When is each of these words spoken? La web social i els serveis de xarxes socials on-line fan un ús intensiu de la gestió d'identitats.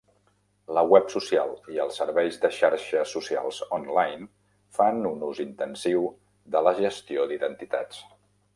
La 0.75 0.83
web 0.91 1.09
social 1.15 1.51
i 1.73 1.81
els 1.83 1.99
serveis 2.01 2.39
de 2.45 2.49
xarxes 2.61 3.13
socials 3.17 3.61
on-line 3.79 4.27
fan 4.79 5.05
un 5.13 5.23
ús 5.31 5.45
intensiu 5.47 6.11
de 6.57 6.67
la 6.69 6.77
gestió 6.83 7.31
d'identitats. 7.33 8.05